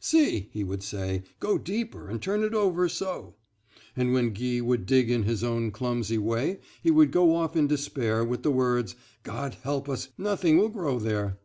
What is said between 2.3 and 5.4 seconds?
it over so." And when Guy would dig in